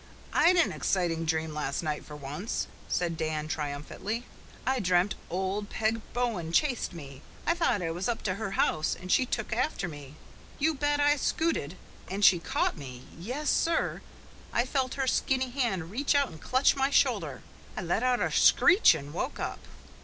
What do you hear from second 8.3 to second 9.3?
her house and she